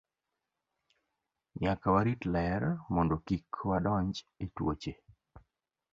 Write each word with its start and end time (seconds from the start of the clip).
Nyaka 1.61 1.85
warit 1.93 2.21
ler 2.33 2.61
mondo 2.93 3.15
kik 3.27 3.47
wadonj 3.69 4.15
e 4.43 4.45
tuoche. 4.55 4.93